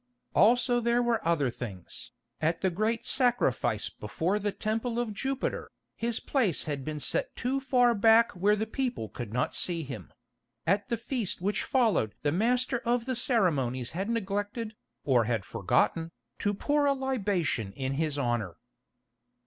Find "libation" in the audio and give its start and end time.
16.93-17.71